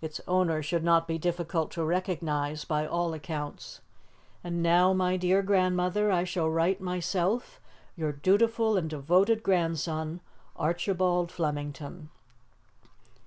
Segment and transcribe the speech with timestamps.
[0.00, 3.82] Its owner should not be difficult to recognize, by all accounts.
[4.42, 7.60] And now, my dear grandmother, I shall write myself
[7.94, 10.20] "Your dutiful and devoted grandson,
[10.58, 12.08] "ARCHIBALD FLEMINGTON."